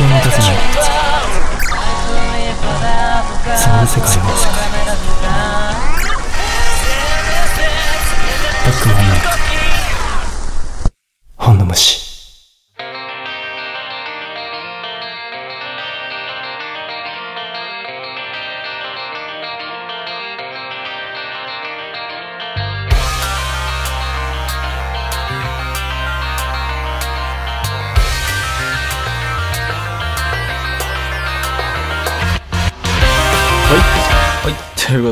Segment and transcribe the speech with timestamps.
[0.00, 0.56] を持たせない
[3.56, 4.22] そんな世界を
[8.64, 8.94] バックも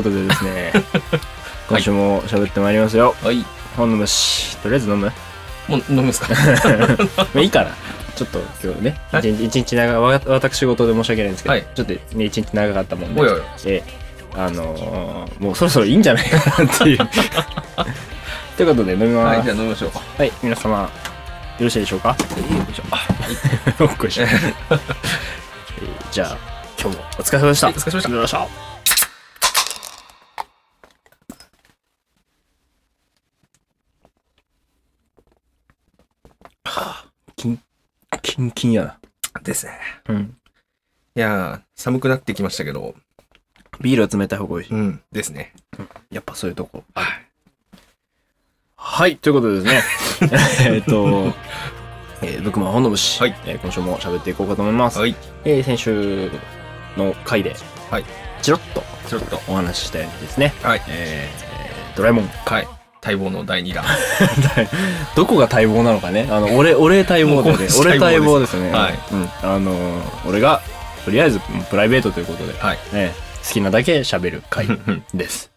[0.03, 0.73] ことでですね、
[1.69, 3.15] 今週も喋ってまいりますよ。
[3.23, 3.45] はい。
[3.77, 4.57] 本の虫。
[4.57, 5.11] とりあえず飲む
[5.67, 6.27] もう飲むんですか？
[6.35, 7.71] まあいいかな。
[8.15, 13.83] ちょっと今日ね、はい一日一日長わ私事で申し訳ないんですけど、はいちょっとね、一日長かったもんで、おいおいえ
[14.35, 16.97] あのーもうそろそろいいんじゃないかなっていう。
[18.57, 19.37] ということで飲みます。
[19.37, 19.91] はい、じゃあ飲みましょう。
[20.17, 20.89] はい、皆様、よ
[21.59, 22.09] ろしいでしょうか？
[22.09, 22.15] よ
[22.69, 23.83] いしょ。
[23.83, 24.23] よっこいしょ。
[24.23, 24.79] えー
[26.11, 26.37] じゃあ、
[26.79, 27.67] 今日もお疲れ様でした。
[27.67, 28.71] はいお疲れ様でしたお疲れ様でした。
[36.63, 37.05] はあ、
[37.35, 37.59] キン、
[38.31, 38.83] キンキンや
[39.33, 39.41] な。
[39.43, 39.73] ですね。
[40.07, 40.37] うん。
[41.15, 42.95] いやー、寒くなってきましたけど、
[43.81, 44.73] ビールは冷たい方が美味しい。
[44.73, 45.53] うん、ですね。
[46.09, 46.85] やっぱそういうとこ。
[46.95, 47.05] はい。
[48.77, 50.31] はい、ということでですね。
[50.75, 51.33] えっと、
[52.21, 53.19] えー、ブックマン本の虫。
[53.19, 54.97] はいえー今週も喋っていこうかと思います。
[54.99, 55.13] はい。
[55.43, 56.31] えー先週
[56.95, 57.53] の回で、
[57.89, 58.05] はい。
[58.41, 59.41] チロッとちょっと。
[59.49, 60.81] お話ししたようにですね、はい。
[60.87, 62.27] えー、ドラえもん。
[62.45, 62.80] はい。
[63.03, 63.83] 待望の第2弾。
[65.17, 66.27] どこが待望なのかね。
[66.29, 67.67] あの、俺、俺待望でね。
[67.79, 68.71] 俺待望ですね。
[68.71, 69.29] はいうん。
[69.41, 70.61] あのー、俺が、
[71.03, 72.77] とりあえずプライベートということで、はい。
[72.93, 73.11] ね、
[73.43, 74.67] 好きなだけ喋る回
[75.15, 75.49] です。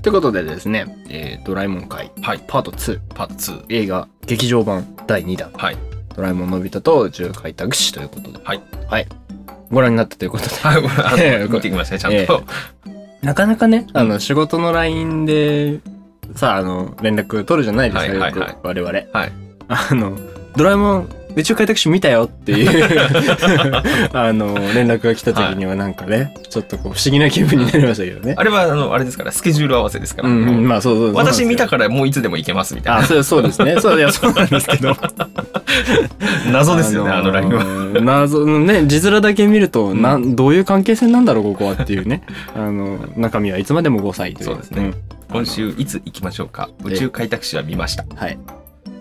[0.00, 2.40] ということでですね、えードラえもん会、はい。
[2.46, 3.64] パート2、パート2。
[3.68, 5.76] 映画、劇場版第2弾、はい。
[6.14, 8.62] ドラえもんのび太と宇宙開拓士ということで、はい。
[8.88, 9.08] はい。
[9.70, 11.48] ご覧になったということで、 はい。
[11.48, 12.42] 見てきましたね、ちゃんえと。
[13.22, 15.80] なかなかね、あの、仕事の LINE で、
[16.34, 18.92] さあ、あの、連絡取るじゃないですか、はいはいはいよく我々。
[19.12, 19.32] はい。
[19.68, 20.18] あの、
[20.56, 23.00] ドラえもん、宇宙開拓士見たよっていう、
[24.12, 28.34] あの、連絡が来た時にはなんかね、ちょっとこう、不思議な気分になりましたけどね。
[28.36, 30.28] あれは、あの、あれですから、スケジュール合わせですから。
[30.28, 33.06] うんうん、まあそうそう私見たからもういつでも行けますみたいあ、な。
[33.06, 33.76] そうそうですね。
[33.80, 34.96] そういや、そうなんですけど。
[36.50, 37.58] 謎ですよね、あのラインは。
[37.58, 37.64] は。
[38.00, 42.22] 謎のね、字面だけ見ると、なん、どういう関係性なんだろう、ここはっていうね。
[42.56, 44.44] あの、中身はいつまでも5歳という。
[44.46, 44.92] そうですね
[45.30, 46.70] 今週いつ行きましょうか？
[46.84, 48.04] 宇宙開拓士は見ました。
[48.10, 48.16] うん。
[48.16, 48.38] はい。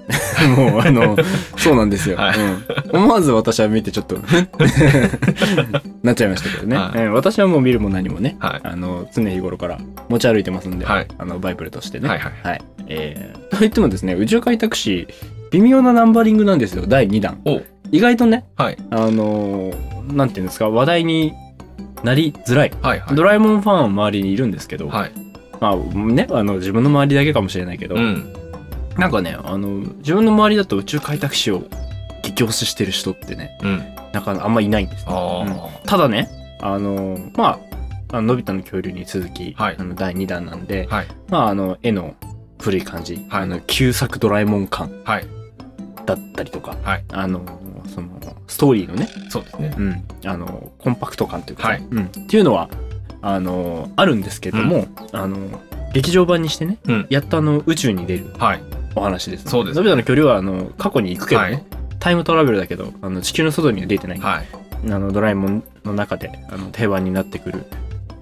[0.55, 1.17] もう、あの、
[1.57, 2.17] そうなんですよ。
[2.17, 2.63] はいうん
[2.93, 4.17] 思わず私は見てちょっと、
[6.03, 6.77] なっちゃいましたけどね。
[6.77, 8.59] はいうん私はもう見るも何もね、はい。
[8.63, 9.79] あの、常日頃から
[10.09, 12.07] 持ち歩いてますんで、はいあの、バイブルとしてね。
[12.07, 12.61] はいはいはい。
[12.87, 15.07] えー、といってもですね、宇宙開拓士、
[15.51, 17.39] 微妙なナンバリングなんですよ、第2弾。
[17.45, 18.77] お意外とね、はい。
[18.91, 21.33] あのーなんていうんですか、話題に
[22.03, 22.71] なりづらい。
[22.81, 23.15] はいはい。
[23.15, 25.11] ドラえもんファンは周りにいるんですけど、はい。
[25.59, 28.33] まあね、あの、自分の周りだけかもしれないけど、うん。
[28.97, 31.63] なんかね、あの、自分の周りだと宇宙開拓士を
[32.23, 33.83] 激推ししてる人ってね、うん。
[34.11, 36.29] なかあんまいないんですね、あうんただね、
[36.61, 37.59] あの、ま
[38.11, 40.95] あ、あののび太の恐竜に続き、はいあの第2弾なんで、あ。
[40.95, 41.07] はい。
[41.29, 42.15] まあ、あの、絵の
[42.59, 45.27] 古い感じ、はいあの、旧作ドラえもん感はい。
[46.05, 47.41] だったりとか、はいあの、
[47.93, 48.09] その、
[48.47, 49.75] ストーリーのね、そうですね。
[49.77, 52.69] うん、あの、コンパクト感というかうん、っていうのは、
[53.21, 55.37] あの、あるんですけども、あの、
[55.93, 58.76] 劇場版にしてね、うんやっとあの、宇宙に出るはい。
[58.97, 61.63] お話です、そうですのび太の距離は、あの、過去に行くけどね、はい
[61.99, 64.19] タイムトラベルだけど、あの、地球の外には出てない。
[64.19, 64.47] はい。
[64.91, 67.65] あの、ドラえもんの中で、あの、定番になってくる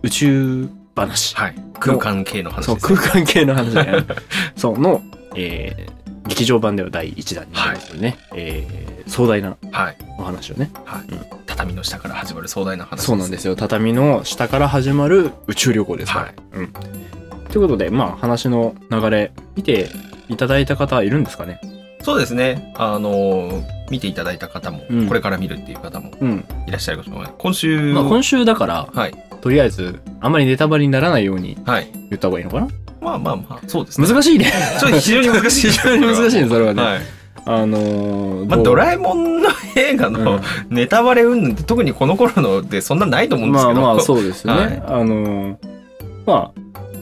[0.01, 1.35] 宇宙話。
[1.35, 1.55] はい。
[1.79, 2.77] 空間系の話そう。
[2.77, 4.07] 空間系の話だよね。
[4.55, 5.01] そう、の、
[5.35, 8.17] えー、劇場版では第1弾になりますよね。
[8.33, 9.97] えー、壮大なはい。
[10.17, 10.71] お話をね。
[10.85, 11.19] はいうん。
[11.45, 13.01] 畳の下から始まる壮大な話。
[13.01, 13.55] そうなんですすよ。
[13.55, 16.25] 畳の下から始まる宇宙旅行ですから。
[16.25, 16.67] はいうん。
[17.49, 19.89] ということで、まあ、話の流れ、見て
[20.29, 21.59] いただいた方はいるんですかね？
[22.01, 22.71] そうですね。
[22.77, 26.45] あのー、見ていただいた方もうん、これから見るっていう方もうん。
[26.67, 27.33] いらっしゃるかもしれない。
[27.37, 29.13] 今週、まあ、今週だから、はい。
[29.41, 31.89] とりあえず、あんまりネタバレにならないようにはい。
[31.93, 32.67] 言った方がいいのかな？
[33.01, 34.07] まあまあまあ、そうですね。
[34.07, 34.51] 難しいね。
[34.79, 35.71] ちょっと非常に難しい。
[35.71, 36.83] 非常に難しいね、それはね。
[36.83, 37.01] はい。
[37.47, 43.81] あのー、まあ、ドラえもんの映画うのんネタバレ云々って特にこの頃のでそんなないと思うんですけど。
[43.81, 44.61] まあまあ、そうですよね。
[44.61, 45.57] はいあのー、
[46.25, 46.51] まあ、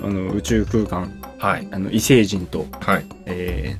[0.05, 1.67] あの、宇宙空間、はい。
[1.71, 3.05] あの、異星人と、はい。
[3.25, 3.75] え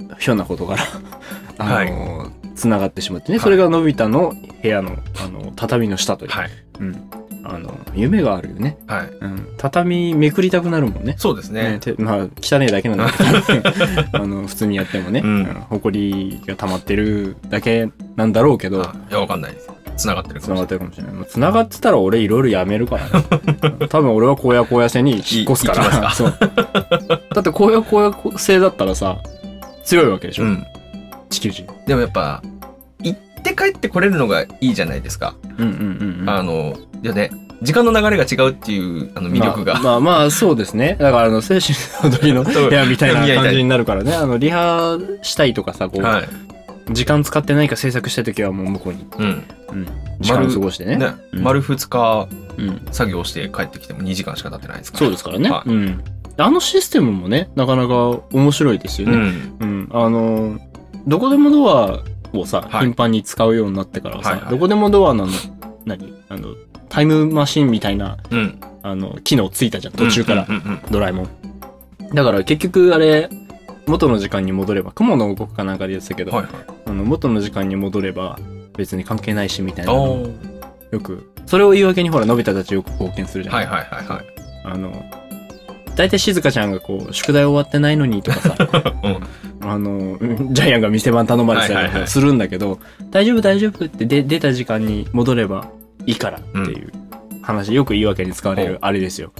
[0.00, 0.82] ー、ひょんなことから、
[1.58, 6.50] あのー、つながってしまってね、それがのび太の部屋の、あの、畳の下という、はい。
[6.80, 6.96] うん。
[7.44, 8.78] ああの、夢があるよね。
[8.88, 9.10] はい。
[9.20, 9.46] うん。
[9.58, 11.14] 畳めくりたくなるもんね。
[11.18, 11.72] そうですね。
[11.72, 13.68] ねてまあ、汚いだけなんだけど、
[14.20, 19.70] あの、普通にやってもね、うんあの埃が溜まってるだけなんだろうけど、あいや、わかんないです。
[19.96, 20.66] 繋がってるか繋がっもしれない。
[20.66, 21.12] てるかもしれない。
[21.14, 23.88] もう繋がってたら俺いろいろやめるからね。
[23.88, 26.10] 多分俺は荒野荒野線に引っ越すかい行きら。
[26.14, 26.34] そう。
[26.38, 29.18] だって荒野荒野性だったらさ、
[29.84, 30.64] 強いわけでしょ、うん。
[31.30, 31.66] 地球人。
[31.86, 32.42] でもやっぱ、
[33.02, 35.34] 行って帰ってこれるのがいいじゃないですか。
[35.58, 36.30] うんうんうんうん。
[36.30, 37.30] あの、いやね、
[37.62, 39.74] 時間の流れが違うっていう、あの、魅力が。
[39.74, 40.96] まあ、まあまあそうですね。
[40.98, 44.14] だからあの、精神の時の そう部屋みたいな感じになるからね。
[44.14, 46.28] あの、リハしたいとかさ、こう、はい。
[46.90, 49.44] 時間使って何か制作したい時はもう向こうに、うん。
[49.68, 49.86] うん、
[50.20, 50.96] 時間過ごしてね。
[50.96, 52.86] ね、うん丸2日うん。
[52.90, 55.04] 作業して帰ってきても2時間しか経ってないですから。
[55.04, 55.50] そうですからね。
[55.50, 56.04] はいうん。
[56.38, 59.16] あのシステムもね、なかなか面白いですよね。
[59.16, 59.54] うん。
[59.60, 59.88] うん。
[59.92, 60.58] あの、
[61.06, 62.02] どこでもドア
[62.32, 65.28] をさ、はい頻繁に使うようになってからさ、はいはいどこでもドアの、
[65.84, 66.14] 何？
[66.28, 66.54] あの、
[66.88, 68.60] タイムマシンみたいな、うん。
[68.82, 70.46] あの、機能ついたじゃん、途中から。
[70.48, 71.28] うんうんうんドラえもん。
[72.14, 73.28] だから結局あれ、
[73.86, 76.52] 元の時間に戻れば、雲の動くかなんかで言ってたけど、はいはい。
[76.86, 78.38] あの元の時間に戻れば
[78.76, 80.28] 別に関係ないしみたいなの
[80.90, 83.56] よく、それを言い訳にほら、のび太たちよく貢献するじゃん。
[83.56, 84.24] はいはいはいはい。
[84.64, 84.92] あの、
[85.96, 88.56] 大体静香ちゃんがこう、宿題終わってないのにとかさ、
[89.04, 89.68] うん。
[89.68, 89.90] あの、
[90.20, 92.78] うんジャイアンが店番頼まれてたはいはいはいりするんだけど、
[93.10, 95.68] 大丈夫大丈夫ってで出た時間に戻れば
[96.06, 96.92] いいからっていう
[97.42, 99.32] 話、よく言い訳に使われるあれですよ。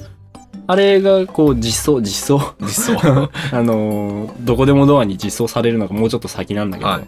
[0.67, 2.55] あれがこう実装、実装？
[2.61, 3.31] 実装。
[3.53, 7.03] あのーどこでもドアに実装されるのがもうちょっと先なんだけど、はい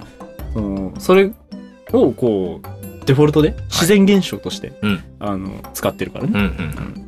[0.52, 1.30] そのそれ
[1.92, 6.30] をこう、デフォルトで自然現象として、うんあの、使ってるからね。
[6.34, 7.04] うんうんうん。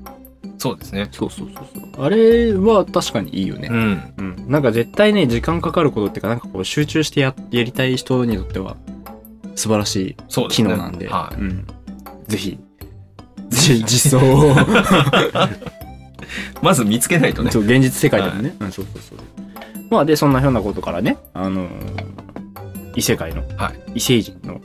[0.58, 1.08] そうですね。
[1.12, 1.64] そうそうそう
[1.96, 2.04] そう。
[2.04, 3.69] あれは確かにいいよね。
[3.70, 4.02] うん。
[4.19, 4.37] うん。
[4.48, 8.76] なんか絶対ね、時間かかることっていうか、なんかこう集中してややりたい人にとっては
[9.54, 10.48] 素晴らしい。
[10.48, 11.40] 機能なんで、はい。
[11.40, 11.66] うん。
[12.26, 12.58] ぜひ、
[13.50, 14.54] じ実装を、
[16.62, 17.50] まず見つけないとね。
[17.50, 18.55] そう、現実世界でもね。
[18.61, 19.19] うん、そうそうそう。
[19.91, 22.17] まあ、で、そんなひょんなことからね、あのー
[22.97, 24.61] 異世界の、は異星人の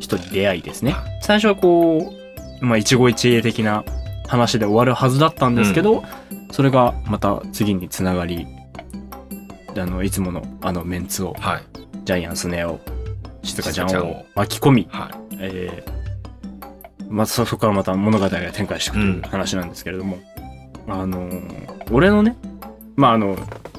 [0.00, 0.92] 人に出会いですね。
[0.92, 2.12] は最初はこ
[2.60, 3.84] う、まあ、一期一会的な
[4.26, 6.02] 話で終わるはずだったんですけど、
[6.50, 8.46] それがまた次につながり、
[9.76, 11.62] あの、いつものあのメンツを、はい。
[12.04, 12.80] ジャイアンスネオ、
[13.42, 15.36] 静香ちゃんを静香ちゃんを巻き込み、はい。
[15.38, 16.02] えー
[17.10, 20.18] まあ、そこからまた物語が展開していくといううん話なんですけれども、
[20.88, 22.36] あのー俺のね、
[22.96, 23.36] まああの、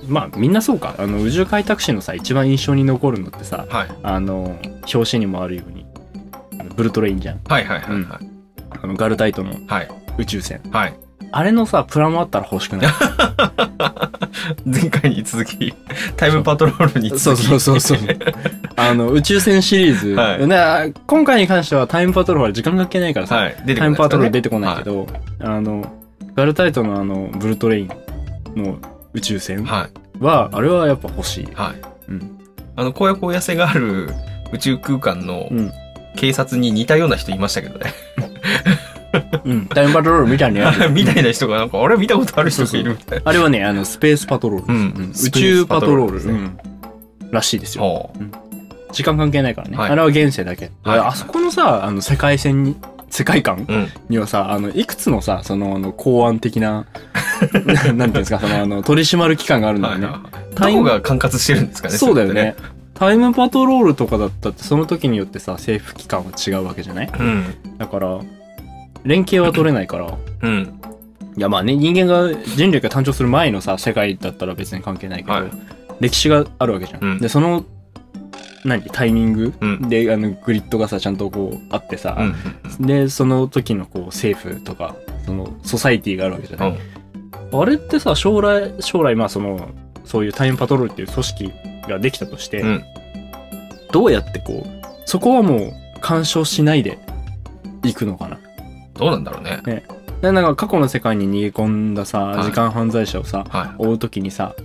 [0.07, 3.87] まあみんなそうか、あの、宇宙開拓士のさ、一番印象に残るのってさ、はい。
[4.03, 4.57] あの、
[4.93, 5.85] 表紙にもあるように、
[6.59, 7.39] あのブルトレインじゃん。
[7.47, 8.27] はいはいはいはい。
[8.83, 9.89] あの、ガルタイトのはい。
[10.19, 10.61] 宇宙船。
[10.71, 10.93] はい。
[11.31, 12.91] あれのさ、プラモあったら欲しくない？
[14.65, 15.73] 前回に続き、
[16.15, 17.45] タイムパトロールにそう続き。
[17.47, 17.97] そうそうそう。
[18.75, 20.09] あの、宇宙船シリーズ。
[20.13, 23.55] はいね今回に関してはタイムパトロールは時間関係ないからさ、はい。
[23.75, 25.07] タイムパトロール出ててこないけど、
[25.39, 25.91] あの、
[26.35, 27.89] ガルタイトのあの、ブルトレイン
[28.55, 28.77] の
[29.13, 29.87] 宇宙船は
[30.19, 30.23] い。
[30.23, 31.47] は、あれはやっぱ欲しい。
[31.53, 31.81] はい。
[32.09, 32.39] うん。
[32.75, 34.09] あの、荒野荒野性がある
[34.51, 35.71] 宇宙空間のうん。
[36.15, 37.91] 警察に似たような人いましたけどね。
[39.45, 39.65] うん。
[39.67, 40.89] タイムパトロールみたいなやつ。
[40.93, 43.23] みたいな人がなんか、あれ見たことある人がいるみたいな。
[43.25, 44.73] あれはね、あの、スペースパトロール。
[44.73, 46.51] うん宇宙パトロール。
[47.31, 47.83] らしいですよ。
[47.83, 48.13] ほ
[48.91, 49.77] 時間関係ないからね。
[49.77, 50.69] はいあれは現世だけ。
[50.83, 52.75] はいあそこのさ、あの、世界線に、
[53.13, 53.71] 世界観う。
[53.73, 53.87] うん。
[54.09, 56.85] にはさ、あの、いくつのさ、その、あの、公安的な、
[57.53, 60.07] なんていうんですか、その、あの、取り締まる機関があるんだよね。
[60.07, 60.15] はい
[60.61, 60.73] はい。
[60.73, 62.55] どこが管轄してるんですかねそうだよね。
[62.95, 67.11] タイムパトロールとかだったって、その時によってさ、政府機関は違うわけじゃない？
[67.19, 67.45] うん。
[67.77, 68.19] だから、
[69.03, 70.79] 連携は取れないから、うん。
[71.35, 75.43] いやまあね、人間が、人類が誕生する前のさ、世界だったら別に関係ないけど、はい
[75.99, 77.03] 歴史があるわけじゃん。
[77.03, 77.63] うんで、その、
[78.65, 82.17] 何タイミング、うんで、あの、グリッドがさ、ちゃんとこう、あってさ、
[82.79, 82.87] うん。
[82.87, 86.77] で、その時のこう、政府とか、その、ソサイティがあるわけじゃない、
[87.51, 87.61] うん。
[87.61, 89.69] あれってさ、将来、将来、まあその、
[90.05, 91.51] そういうタイムパトロールっていう組織
[91.87, 92.83] ができたとして、うん。
[93.91, 96.99] どうやってこう、そこはもう、干渉しないで、
[97.83, 98.39] 行くのかな？
[98.93, 99.83] どうなんだろうね。
[100.21, 104.55] でなんか過去の世界に逃げ込んださ、はい時間犯罪者をさ、は追うときにさ、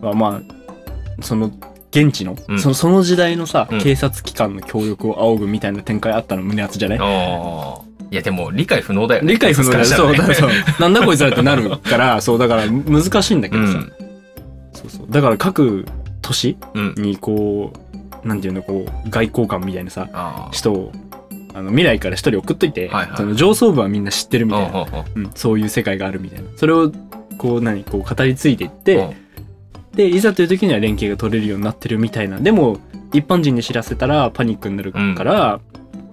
[0.00, 1.50] まあまあ、その、
[1.94, 6.98] 現地の、うんそのその時代のさ、うん警察機関の協力を仰ぐみたいな展開あったの胸熱じゃない？
[6.98, 7.00] い。
[7.00, 7.80] ああ。
[8.10, 9.32] いや、でも、理解不能だよね。
[9.32, 9.84] 理解不能だよ。
[9.86, 10.50] そう、だだそう。
[10.78, 13.72] なんだこいつらってなるから、 そう、だから難しいんだけどさ。
[13.72, 13.92] うん。
[14.74, 15.06] そうそう。
[15.08, 15.86] だから各
[16.20, 16.94] 都市うん。
[16.98, 17.72] にこ
[18.24, 20.48] う、なんていうの、こう、外交官みたいなさ。
[20.52, 20.92] 人を、
[21.54, 24.68] あの、未来から一人送っといて、はいはいその上層部はみんな知ってるみたいな。
[24.68, 24.84] うんうん
[25.14, 26.44] うんうん、そういう世界があるみたいな。
[26.56, 26.92] それを、
[27.38, 29.10] こう、何、こう、語り継いでいって、うん
[29.94, 32.38] で、いざという時には連携が取れるようになってるみたいな。
[32.38, 32.78] でも、
[33.12, 35.60] 一般人に知らせたらパニックになるから、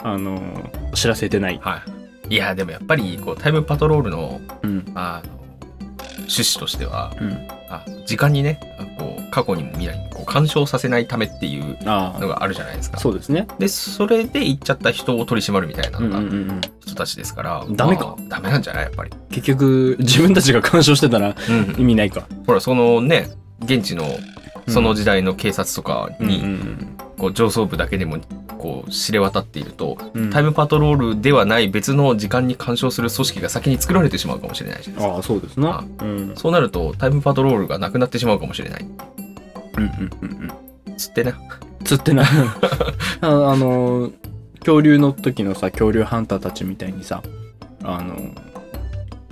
[0.03, 1.59] あの、知らせてない。
[1.62, 1.81] は
[2.29, 2.36] い。
[2.36, 4.86] やでもやっぱりこうタイムパトロールのうん。
[4.93, 5.39] あの
[6.19, 7.31] 趣旨としてはうん。
[7.71, 8.59] あ時間にね
[9.00, 13.00] こう過去にも未来にもこう干渉させないためっていうのがあるじゃないですか。
[13.00, 13.48] そうですね。
[13.57, 16.62] でそれで行っちゃった人を取り締まるみたいなうんのがうんうんうん。
[16.81, 18.05] 人たちですから、ダメか。
[18.05, 18.83] まあダメなんじゃない？
[18.83, 19.12] やっぱり。
[19.31, 21.75] 結局自分たちが干渉してたらうん。
[21.79, 22.27] 意味ないか。
[22.45, 23.31] ほらそのね
[23.63, 24.06] 現地の
[24.68, 26.78] その時代の警察とかうんに、
[27.18, 28.18] こう上層部だけでも
[28.58, 29.98] こう知れ渡っていると、
[30.32, 35.16] タイムパトロールではない別の時間に干渉する組織が先に作られてしまうかもしれないじゃないですか。
[35.16, 38.86] ああそうですなうんそうなるとタイムパトロールがなくなってしまうかもしれない。
[39.78, 40.51] うんうんうん
[40.88, 41.34] うんつってね。
[41.86, 42.24] 釣ってな
[43.22, 44.12] あの
[44.60, 47.24] 恐竜の時のさ恐竜ハンターたちみたいにさ
[47.84, 48.16] あの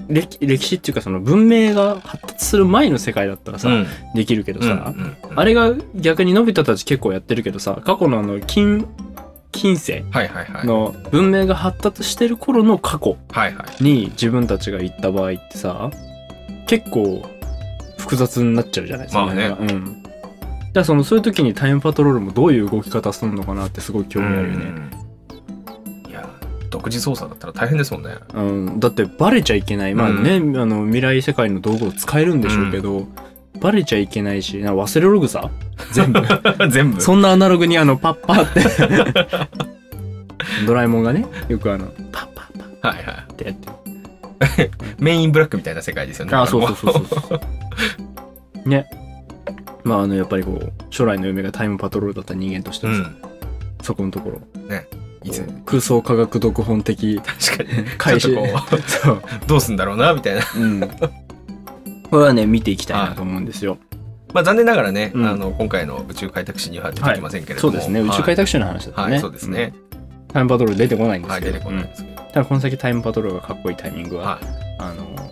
[0.09, 3.87] 歴歴史っていうかその文明が発達する前の世界だったらさ、うん。
[4.15, 5.39] できるけどさ、うんうんうん。
[5.39, 8.87] あれが逆にのび太たち結構やってるけどさ過去のあの近
[9.51, 10.65] 近世はいはいはい。
[10.65, 13.83] の文明が発達してる頃の過去はいはい。
[13.83, 15.91] に自分たちが行った場合ってさ
[16.67, 17.23] 結構
[17.97, 19.55] 複雑になっちゃうじゃないですか、まあね。
[19.59, 20.03] うん。
[20.83, 25.06] そのそういう時にタイムパトロールもどういう動き方するのかなってすごい興味あるよね、うん
[26.69, 28.15] 独自操作だったら大変ですもんね。
[28.33, 33.07] うん、だってバレちゃいけないまあね、あの未来世界の道具を使えるんでしょうけど、
[33.59, 35.49] バレちゃいけないしな忘れログさ？
[35.93, 36.21] 全部
[36.69, 37.01] 全部。
[37.01, 39.49] そんなアナログにあのパッパーって
[40.65, 43.69] ドラえもんがねよくあのパッパッパッはいはってやって。
[44.99, 46.35] メインブラックみたいな世界ですよね。
[46.35, 46.75] あそうそうう。
[46.75, 47.39] そうそうそう
[48.69, 48.87] ね
[49.83, 53.17] まああのやっぱりこう将来の夢がタイムパトロールだった人間としてはさ、うん。
[53.81, 55.06] そこのところいつこう
[55.65, 57.85] 空想科学読本的確かに。
[57.97, 59.15] 開始ちょっとこそう。
[59.15, 60.41] う、どうすんだろうな、みたいな。
[60.55, 60.79] うん。
[62.09, 63.77] これはね見ていきたいなと思うんですよ、
[64.33, 65.27] まあ残念ながらね、うん。
[65.27, 67.71] あの、今回の宇宙開拓史には出てきませんけれども。
[67.71, 67.99] そうですね。
[68.01, 69.73] 宇宙開拓拓史の話だったね、はい、そうですね。
[69.93, 70.27] うん。
[70.27, 72.17] タイムパトロール出てこないんですはい、けど、出てこないうんですけど。
[72.21, 74.39] ただこの先タイムパトロールがかっこいいタイミングは、は
[74.79, 75.31] あの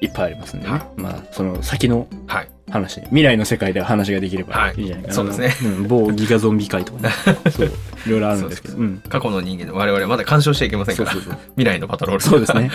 [0.00, 0.82] いっぱいありますんでね、はい。
[0.96, 2.16] まあその先のい。
[2.26, 2.48] はい。
[2.70, 4.82] 話未来の世界で話ができればはい。
[4.82, 5.54] いじゃないかな、そうですね。
[5.62, 7.10] うん某ギガゾンビ界とかね。
[7.50, 7.66] そう。
[8.06, 8.74] いろいろあるんですけど。
[8.74, 9.02] そううん。
[9.08, 11.10] 過去の人間の我々はまだ干渉しちゃいけませんから。
[11.10, 11.40] そうそうそう。
[11.56, 12.22] 未来のパトロール。
[12.22, 12.70] そうですね。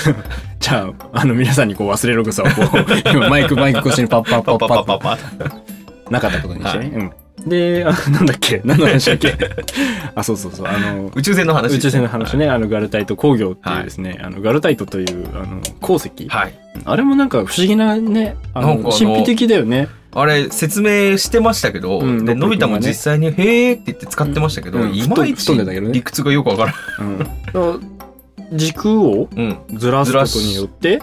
[0.60, 7.12] じゃああの皆さんにこう忘れログさをこう今マイクマイク越しにパッパッパパッパッッパッパッパッパなかったことにしてね、うん
[7.46, 8.60] であなんだっけ？
[8.64, 9.34] 何の話だっけ？
[10.14, 10.66] あそうそうそう。
[10.66, 11.76] あの宇宙船の話。
[11.76, 12.36] 宇宙船の話。
[12.36, 16.54] ね、あのガルタイト工業っていうですね、あのガルタイトというあの鉱石、はい。
[16.84, 19.88] あれもなんか不思議なねあの神秘的だよね。
[20.12, 24.92] あれ、説明してましたけど、うんで、のび太も実際に、へーって言って使ってましたけど、うん。
[24.92, 26.64] いまいち理屈がよくわか
[26.98, 27.28] らん。
[27.54, 29.56] うん、時空をうん。
[29.76, 31.00] ずらすことによって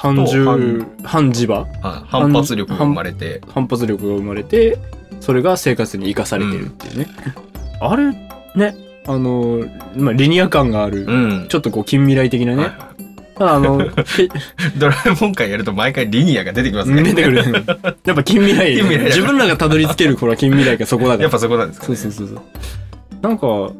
[0.00, 1.58] 反重反反磁場。
[1.58, 1.66] はい。
[2.08, 4.78] 反発力が生まれて、反発力が生まれて
[5.20, 7.06] それが生活に生かされてるっていうね、
[7.82, 8.10] あれ
[8.56, 8.74] ね
[9.06, 9.62] あの、
[9.94, 11.46] まあ、リニア感がある、うん。
[11.48, 12.74] ちょっとこう近未来的なね、はい
[13.42, 14.28] あの け
[14.76, 17.02] ドラえもん会やると毎回リニアが出てきますね。
[17.02, 17.42] 出てくる。
[18.04, 18.74] やっぱ近未来。
[18.76, 19.04] 近未来だ。
[19.06, 21.22] 自分らがたどり着ける頃は近未来がそこだから。
[21.22, 22.00] やっぱそこなんですかそうね。
[22.02, 22.40] そうそうそう。
[23.22, 23.72] なんか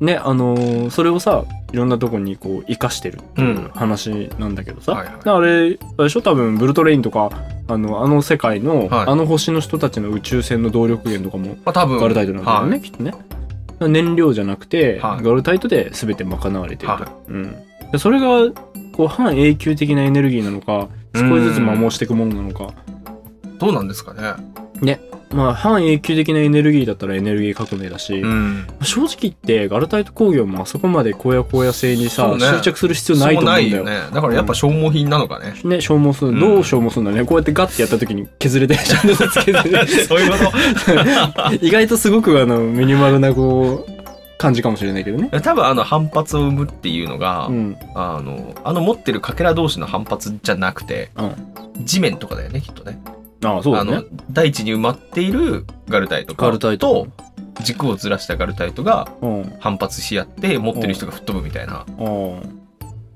[0.00, 1.44] ねあのーそれをさ
[1.76, 5.14] いろんなとこにこう生かしてるっていう話なんだけどさ、はいはい。
[5.24, 6.22] あれあれでしょ？
[6.22, 7.28] 多分ブルトレインとか
[7.68, 9.06] あのあの世界の、はい。
[9.08, 12.00] あの星の人たちの宇宙船の動力源とかもまあ多分。
[12.00, 12.80] ガルタイトなんだよね、はい。
[12.80, 13.12] きっとね。
[13.78, 15.22] 燃料じゃなくて、はい。
[15.22, 17.54] ガルタイトで全て賄われてると、はうん、
[17.92, 18.50] でそれが
[18.92, 22.72] こう半永久的なエネルギーなのか少しずつ摩耗していくものなのか。
[23.58, 24.22] どうなんですかね。
[25.30, 28.66] まあ半永久的なエネルギーだったらエネルギー革命だし、うん。
[28.82, 33.84] 正直言ってガルタイト工業もあそこまで荒野荒野性にさ、ね執着する必要ないと思うんだよ。
[33.84, 34.00] ね。
[34.12, 35.54] だからやっぱ消耗品なのかね。
[35.64, 36.30] ね、消耗する。
[36.30, 37.26] うんどう消耗するんだろうね。
[37.26, 39.86] こうやってガッてやった時に削れて、 ちゃんと削れて。
[40.04, 43.96] そういうこと 意外とすごくあの、ミニマルなこう、
[44.38, 45.30] 感じかもしれないけどね。
[45.42, 47.76] 多分あの反発を生むっていうのが、うん。
[47.94, 51.34] あの、あの持ってるかけら同士の反発じゃなくて、うん。
[51.84, 52.98] 地面とかだよね、きっとね。
[53.44, 59.08] ああ、そうだあのね。、大地に埋まっているガルタイトガルタイトと、軸をずらしたガルタイトが。
[59.60, 61.84] 反発し合って、持ってる人が吹っ飛ぶみたいな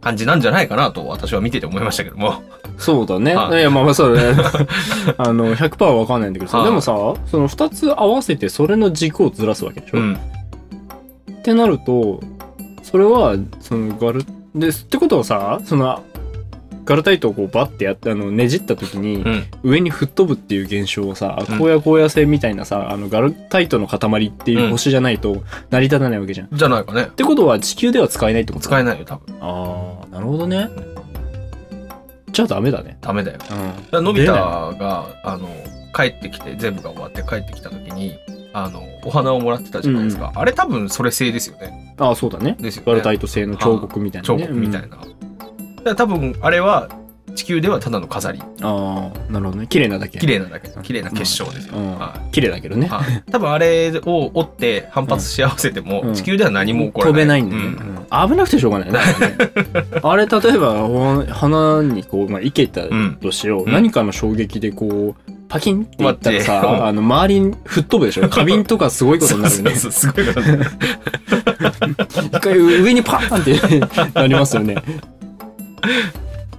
[0.00, 2.42] 感じなんじゃないかなと私は見てて思いましたけども。
[2.78, 3.34] そうだね。
[3.34, 4.42] はいいや、まあまあそうだね。
[5.18, 6.92] あの、100%はわかんないんだけどさ、はいでもさ、
[7.26, 9.98] その2つ合わせてそれの軸をずらすわけでしょ？
[9.98, 10.18] うん。
[11.32, 12.20] ってなると
[12.82, 14.24] それはそのガル
[14.54, 16.02] ですってことはさその
[16.90, 19.44] ガルタイトをこうバッてやってあのねじった時にうん。
[19.62, 26.46] 上に吹っ飛ぶっていう現象をさうん荒野荒野星みたいなさあのガルタイトの塊っていう星じゃないと成り立たないわけじゃん。
[26.46, 27.08] っじゃないかね。
[27.14, 28.64] てことは地球では使えないってこと？
[28.64, 29.36] 使えないよ、多分。
[29.40, 30.68] ああなるほどね。
[32.32, 32.96] じゃあダメだね。
[33.00, 33.38] ダメだよ。
[33.38, 33.72] だかうん。
[33.90, 35.48] らのび太が、あの、
[35.94, 38.14] 帰ってきて、全部が終わって帰ってきた時に、
[38.52, 40.30] あの、お花をもらってたじゃないですか。
[40.34, 41.94] あれ多分それ製ですよね。
[41.98, 42.56] ああ、そうだね。
[42.60, 42.84] ですよね。
[42.86, 44.46] ガルタイト製の彫刻みたいな彫ね。
[44.46, 44.98] 刻みたいな。
[45.84, 46.88] だ多分あれは
[47.36, 48.40] 地球ではただの飾り。
[48.40, 48.66] うん。
[48.66, 49.66] ああ、なるほどね。
[49.68, 50.18] 綺麗なだけ。
[50.18, 50.68] 綺麗なだけ。
[50.82, 51.76] 綺麗な結晶ですよ。
[51.78, 52.88] うんはい綺麗だけどね。
[52.88, 57.12] はい多分あれを折って反発し合わせても、うん地球では何も起こらない。
[57.12, 57.68] 飛べないんだよね。
[57.68, 58.98] ううん危なくてしょうがないね。
[60.02, 62.80] あれ、例えば、ほ花にこう、まあ、いけた
[63.22, 63.64] としよう。
[63.66, 68.26] うん何かの衝撃でこう、パキンっていったらさ、あの、周りに吹っ飛ぶでしょ？
[68.30, 69.70] 花瓶とかすごいことになるよね。
[69.76, 70.70] そうそうそうすごいことになる
[72.26, 74.74] 一回上にパーンってなりますよね。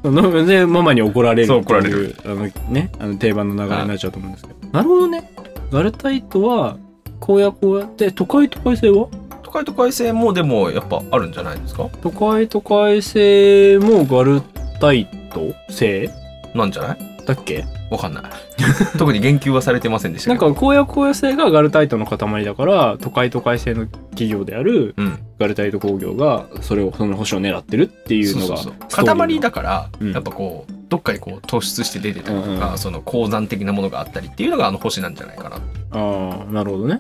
[0.04, 2.16] ので、ママに怒られるって怒られる。
[2.26, 4.68] あのね、あの定番の流れになっちゃうと思うんですけど。
[4.72, 5.32] なるほどね。
[5.72, 6.78] ガルタイトは、
[7.20, 9.08] こうやこうやって、都会都会性は？
[9.44, 11.90] 都会都会性もでもやっぱあるんじゃないですか？
[12.02, 14.42] 都会都会性もガル
[14.80, 16.10] タイト性？
[16.56, 16.98] なんじゃない？
[17.34, 17.66] だっけ？
[17.90, 18.24] わかんない。
[18.98, 20.38] 特に言及はされてませんでしたなん。
[20.40, 25.20] か荒野荒野性がガルタイトの塊だから都会都会性の企業であるうん。
[25.40, 28.58] ガルタイト工業がそれをその星を狙ってるっていうのが
[28.90, 30.12] 塊だから、うん。
[30.14, 35.56] やっぱこうどっかにこう突出して出てたりとか、うんうんその鉱山的なものがあったりっていうのがあの星なんじゃないかな。
[35.92, 37.00] ああなるほどね。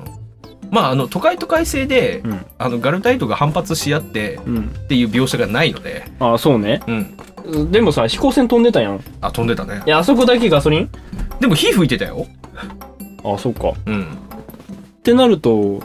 [0.69, 2.45] まああの都会都会性で、うん。
[2.57, 4.57] あのガルタイトが反発し合ってうん。
[4.59, 6.81] っていう描写がないので、ああそうね。
[6.87, 7.17] うん、
[7.71, 8.97] でもさ飛行船飛んでたやん。
[8.97, 9.81] いあ飛んでたね。
[9.85, 10.89] やあそこだけガソリン？
[11.39, 12.25] でも火吹いてたよ。
[13.23, 13.69] あそうか。
[13.69, 14.07] っうん。
[15.03, 15.81] てなると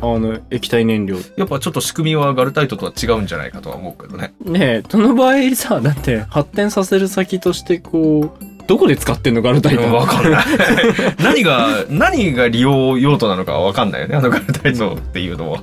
[0.00, 1.16] あの液体燃料。
[1.36, 4.34] やっぱちょっと仕組みはガルタイトとは違うんじゃないかとは思うけどね。
[4.44, 9.82] ねえその場合さだって発展させる先としてこうどこで使ってんのガルタイト？
[9.94, 10.44] わかんない。
[11.22, 15.60] 何が何が利用用途なのかはわかんないよねあのガルタイトっていうのは。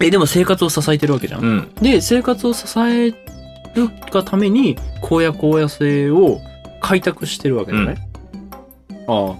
[0.00, 1.40] えでも生活を支えてるわけじゃん。
[1.42, 1.68] うん。
[1.80, 3.12] で生活を支え
[3.74, 6.40] るがために荒野荒野性を
[6.80, 8.08] 開拓してるわけだね、
[9.06, 9.36] ああ。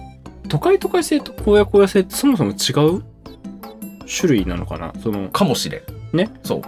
[0.49, 3.03] 都会都会性と荒野荒野性ってそもそも違う
[4.05, 4.93] 種類なのかな？
[5.01, 6.17] そのかもしれん。
[6.17, 6.29] ね？
[6.43, 6.61] そう。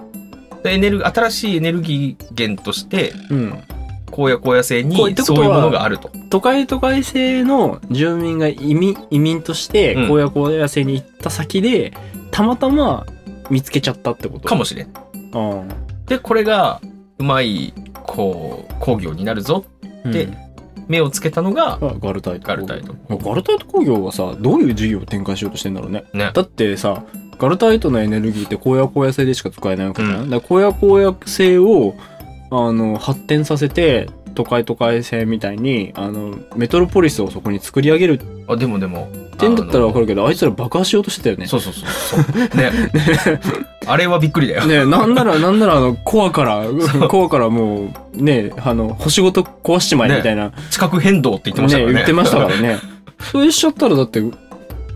[0.63, 3.63] でエネル新しいエネルギー源としてうん。
[4.11, 6.09] 荒野荒野性にそういうものがあると。
[6.29, 10.05] 都会都会性の住民が移民移民としてうん。
[10.05, 11.93] 荒野荒野性に行った先で、
[12.31, 13.05] たまたま
[13.49, 14.47] 見つけちゃったってこと？
[14.47, 14.89] かもしれん。
[15.33, 15.63] あ。
[16.07, 16.81] でこれが
[17.17, 17.73] うまい
[18.05, 19.65] こう工業になるぞ
[20.05, 20.29] あで
[20.87, 22.47] 目をつけたのがガルタイト。
[22.47, 22.95] ガルタイト。
[23.09, 26.05] ガルタイト工業はさどういう事業を展開しようとしてんだろうね。
[26.13, 26.31] ね。
[26.33, 27.03] だってさ
[27.37, 30.29] ガルタイトのエネルギーって荒野荒野性でしか使えないわけじゃん、うん。
[30.29, 31.95] だから荒野荒野性を
[32.51, 38.13] あの発展させて都会都会性みたいにあのメトロポリスをそこに作り上げる。
[38.13, 41.47] っあでもでもてんだったらわかるるけどあいつら爆破しようとしてたよね。
[41.47, 42.57] そうそうそうそう。
[42.57, 42.71] ね。
[43.87, 46.63] あれはびっくりだよ、ねなんなら なんならあのコアから
[47.07, 51.93] コアからもうねあの星ごと壊しちまえみたいな、地殻変動って言ってましたからね。
[51.93, 52.79] 言ってましたからね。
[53.19, 54.21] それしちゃったらだって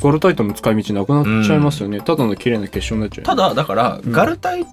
[0.01, 4.11] ガルタイトの使い道なくなっちゃいますよね、ただの綺麗な結晶になっちゃうよただだから、うん。
[4.11, 4.65] ガルタイ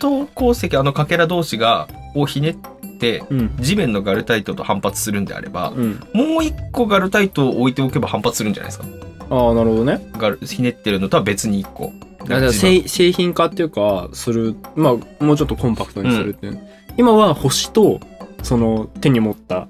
[0.00, 2.56] ト鉱石あのかけら同士がをひねっ
[3.04, 3.56] てうん。
[3.58, 6.00] 地面のガルタイトと反発するんであれば、うん。
[6.14, 8.86] もう一個ガルタイトを置いておけば反発するんじゃないですか？
[9.30, 10.10] ああなるほどね。
[10.16, 11.92] ガルひねってるのとは別に一個。
[12.26, 16.58] だから製製品化っていうかするまあもうちょっとコンパクトにするっていう、
[16.96, 18.00] 今は星と
[18.42, 19.68] その手に持った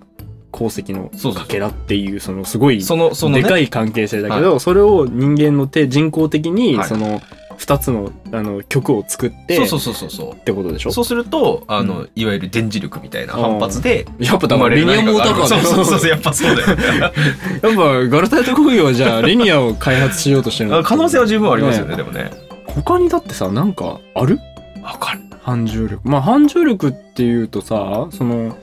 [0.52, 6.88] 鉱石のかけらっていうそのすごいそのその、ね、でかい関係性だけど、それを人間の手人工的にはい。
[6.88, 7.20] その
[7.58, 10.32] 2つのあの曲を作ってそうそうそうそうそう。
[10.32, 10.92] ってことでしょ？
[10.92, 16.76] そうするとあの、ういわゆる電磁力みたいな反発でやっぱだからリニアモーターカーそうそうそうそうややっぱそうだよ
[17.08, 20.82] っぱガルタイト工業はじゃあリニアを開発しようとしてるの？
[20.82, 22.30] 可能性は十分ありますよねでもね。
[22.66, 24.38] 他にだってさなんかある？
[24.82, 26.00] わかる反重力。
[26.08, 28.56] まあ反重力っていうとさその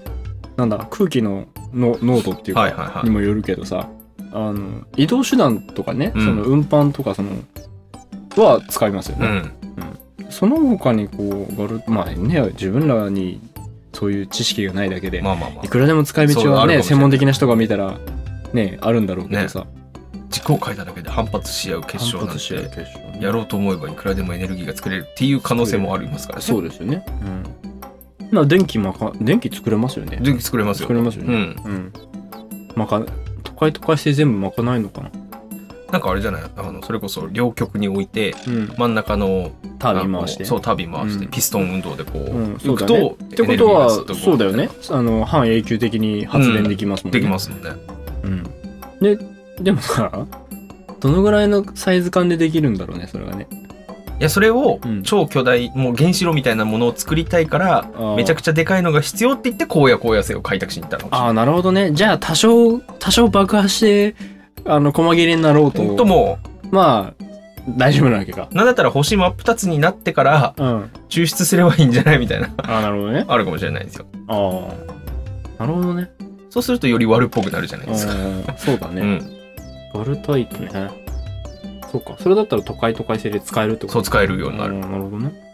[0.57, 2.93] なんだ空気のの濃度っていうはいはいはい。
[2.93, 3.87] かにもよるけどさ、
[4.33, 6.25] あの移動手段とかね、うん。
[6.25, 7.29] その運搬とかその
[8.37, 10.29] は使いますよね、うん。
[10.29, 13.41] その他にこうガルまあね自分らに
[13.93, 15.65] そういう知識がないだけで、まあまあまあ。
[15.65, 16.83] いくらでも使い道はねあるかもしれない。
[16.83, 17.97] 専門的な人が見たら
[18.53, 19.65] ねあるんだろうけどさ、
[20.29, 26.45] 軸を変えただけで反発し合う結晶なん反発し合うて結晶ねやろうと思えばいくらでもエネルギーが作れるっていう可能性もありますからね。
[26.45, 27.05] そうですよね。
[27.21, 27.43] うん。
[28.31, 30.17] まあ電気まか電気作れますよね。
[30.21, 30.87] 電気作れますよ。
[30.87, 31.33] 作れますよね。
[31.33, 31.41] うん。
[31.41, 31.93] うん。
[32.75, 33.03] まか
[33.43, 35.11] 都会都会性全部まかないのかな
[35.91, 36.41] なんかあれじゃない？
[36.55, 38.73] あのそれこそ両極に置いてうん。
[38.77, 40.45] 真ん中のタービン回して。
[40.45, 41.31] そうタービン回して、うん。
[41.31, 44.69] ピストン運動でこう、うん、そ浮くとってことはそうだよね。
[44.89, 47.69] あの半永久的に発電できますもんね、できますもんね。
[48.23, 48.43] うん。
[49.01, 49.17] で
[49.61, 50.25] でもさ
[50.99, 53.47] どのぐらいのサイズ感でできるんだろうねそれがね。
[54.19, 55.01] いやそれをうん。
[55.01, 61.07] 超巨大、もう原子炉みたいなものを作りたいからめちゃくちちゃでかいのが必要って言って荒野荒野性を開拓しに行ったの。
[61.09, 61.91] ああなるほどね。
[61.91, 64.15] じゃあ多少多少爆破して
[64.65, 66.37] あの細切れになろうととも
[66.71, 67.23] まあ
[67.77, 68.47] 大丈夫なわけか。
[68.51, 70.91] なんだったら星真っ二つになってからうん。
[71.09, 73.25] 抽出すればいいんじゃないみたいな、ああ、なるほどね。
[73.27, 74.05] あるかもしれないですよ。
[74.27, 74.67] あ
[75.59, 75.63] あ。
[75.63, 76.09] なるほどね。
[76.49, 78.13] そうするとより悪っぽくなるじゃないですか。
[78.13, 79.01] うんそうだね。
[79.01, 79.37] うん。
[79.93, 80.69] ワルタイプね。
[81.91, 82.15] そうか。
[82.19, 84.73] それだったら都会都会製で使えるってことそう使えるようになる。
[84.73, 85.51] うんなるほどね。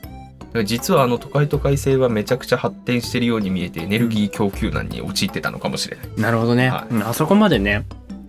[0.65, 6.07] 実はあの都会都会性はめちゃくちゃ発展してるように見えてエネルギー供給難に陥ってたのかもしれない。
[6.17, 6.69] なるほどね。
[6.69, 7.85] はいうんあそこまでね、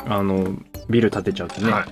[0.09, 0.57] あの、
[0.89, 1.85] ビル建てちゃうとね、はい。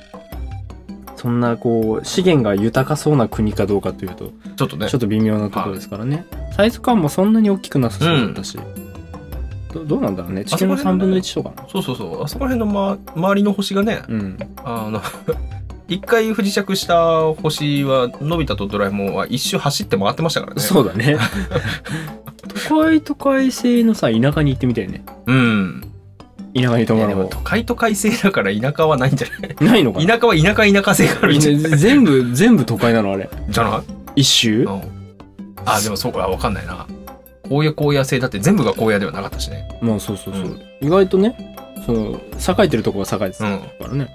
[1.16, 5.00] そんなこう、資源が豊かそうな国かどうかというと、ちょっとねちょっ。
[5.00, 6.26] と微妙なところですからね。
[6.52, 8.58] サイズ感もそんなに大きくなさそうだったし。
[9.72, 10.44] どどうなんだろうね。
[10.44, 11.68] 地球の3分の1とかな。
[11.68, 12.22] そうそうそう。
[12.22, 14.38] あそこら辺の、ま、周りの星がね、うん。
[14.64, 15.02] あの、
[15.88, 20.60] 一回不時着した星は、のび太とドラえもんは一周走って回ってましたからね。
[20.60, 21.16] そうだね。
[22.68, 25.04] 都会都会製のさ、田舎に行ってみたいね。
[25.26, 25.82] うん。
[26.62, 26.86] 田舎に。
[26.86, 29.54] 都会都会性だから田舎はないんじゃない？
[29.72, 30.06] ないのかな？
[30.06, 31.78] 田舎は田舎田舎性があるんじゃない？
[31.78, 33.28] 全部、全部都会なのあれ。
[33.48, 33.82] じゃな
[34.16, 34.20] い？
[34.20, 34.64] 一周？
[34.64, 34.82] うん。
[35.64, 36.86] あ、でもそうか、わかんないな。
[37.48, 39.68] 荒野荒野性だって全部が荒野ではなかったしね。
[39.80, 40.44] まあそうそうそう。
[40.44, 43.58] うん意外とね、その、栄えてるとこが栄えてたうん。
[43.60, 44.08] からね。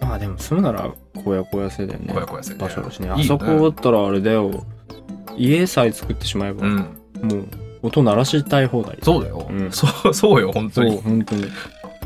[0.00, 0.80] まあでも、住むなら、
[1.24, 2.06] 荒野荒野製だよね。
[2.10, 2.56] 荒野荒野性、ね。
[2.58, 3.06] 場所だしね。
[3.06, 4.64] いいよねあそこだったらあれだよ。
[5.36, 6.76] 家さえ作ってしまえば、うん。
[6.76, 7.48] もう、
[7.86, 8.98] 音鳴らしたい放題。
[9.02, 9.46] そうだよ。
[9.48, 11.00] うんそう、そうよ、本当そう、に。
[11.00, 11.44] 本当に。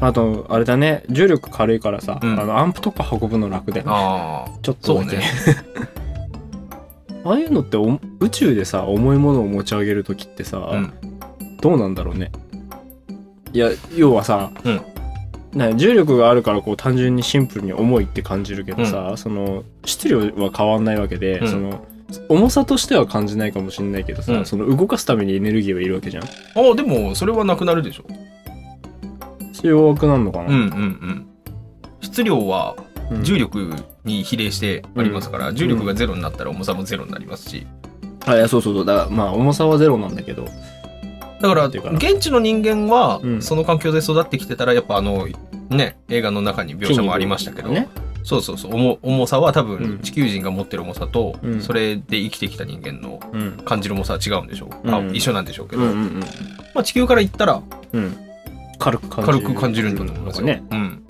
[0.00, 3.92] あと、あれだね、重力軽いからさ、うんあの、アンプとか運ぶの楽だよね。
[3.92, 4.50] ああ。
[4.62, 5.10] ちょっとだけ。
[5.10, 5.24] そうね
[7.22, 10.92] ああいうのってお宇宙でさ、重いものを持ち上げるときってさ、うん。
[11.60, 12.32] どうなんだろうね。
[13.52, 14.80] いや、要はさ、うん
[15.52, 21.84] ね重力があるからこう単純にシンプルに重いって感じるけどさ、その質量は変わんないわけで、うんその
[22.28, 24.46] 重さとしては感じないかもしれないけどさ、うん。
[24.46, 26.24] その動かすためにエネルギーはいるわけじゃん。
[26.24, 26.26] あ
[26.72, 28.04] あ、でも、それはなくなるでしょ。
[29.62, 31.26] 弱くなるのかな、うんうんうん。
[32.00, 32.76] 質量は
[33.10, 33.22] うん。
[33.24, 37.66] 重力に比例してありますから、重力がゼロになったら重さもゼロになりますし。
[38.26, 38.84] あいやそうそうそう。
[38.84, 40.44] だからまあ重さはゼロなんだけど。
[41.40, 43.42] だから、っていうかな現地の人間はう、ん。
[43.42, 45.26] その環境で育ってきてたら、やっぱあの、
[45.70, 47.88] ね、映画の中に描写もありましたけど、ね
[48.22, 49.78] そうそうそう、重重さは多うん。
[49.78, 51.60] 分地球人が持ってる重さと、うん。
[51.60, 53.52] それで生きてきた人間のうん。
[53.64, 55.10] 感じる重さは違うんでしょう、あうん。
[55.16, 56.20] 一緒なんでしょうけど、うんうんうん。
[56.74, 58.16] まあ地球から言ったらうん。
[58.78, 59.38] 軽く感じる。
[59.42, 60.46] 軽く感じるんだと思いますよ。
[60.46, 60.62] ね。
[60.70, 61.02] うん。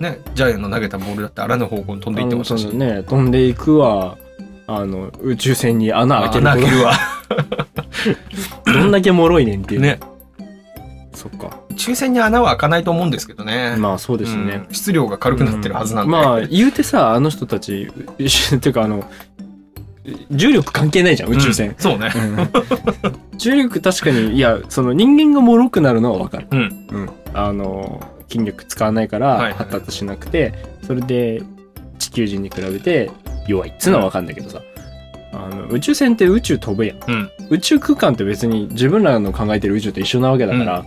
[0.00, 2.48] ね、ジャイアンの投げたボールだってあらぬ方向に飛んでいってまし。
[2.48, 2.64] たし。
[2.68, 3.02] ね。
[3.06, 4.16] 飛んでいくわ
[4.66, 6.92] あの宇宙船に穴開ける穴開けるわ。
[8.64, 9.80] どんだけ脆いねんっていう。
[9.80, 10.00] ね。
[11.20, 11.60] そっか。
[11.72, 13.76] 抽選に穴は開かないと思うんですけどね。
[13.76, 14.74] まあそうですね、うん。
[14.74, 16.10] 質量が軽くなってるはずなんで。
[16.10, 17.92] まあ言うてさあの人たちっ
[18.58, 19.04] ていうかあの
[20.30, 21.68] 重力関係ないじゃん宇宙船。
[21.68, 22.10] うん、そうね。
[22.14, 22.50] うん。
[23.36, 26.46] 重力確かにいやその人間が脆くなるのは分かる。
[26.50, 26.86] うん。
[26.90, 27.10] うん。
[27.34, 30.54] あの筋力使わないかはいはいら発達しなくて、
[30.86, 31.42] それで
[31.98, 33.10] 地球人に比べて
[33.46, 34.62] 弱いっつうのは分かんないけどさ、
[35.32, 36.98] あの宇宙船って宇宙飛ぶやん。
[37.06, 37.30] うん。
[37.50, 40.84] 宇宙空間って別に自分らの考えてる宇宙と一緒なわけだから、